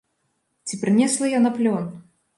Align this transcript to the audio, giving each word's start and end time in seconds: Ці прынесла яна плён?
Ці 0.71 0.79
прынесла 0.85 1.31
яна 1.39 1.49
плён? 1.59 1.85